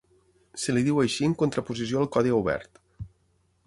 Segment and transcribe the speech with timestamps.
[0.61, 2.85] Se li diu així en contraposició al codi obert.